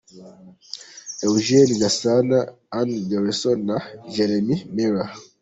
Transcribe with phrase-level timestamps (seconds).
[1.27, 2.37] Eugene Gasana,
[2.79, 3.75] Anne Garrison na
[4.13, 5.09] Jeremy Miller